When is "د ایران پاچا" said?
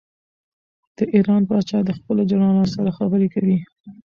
0.97-1.79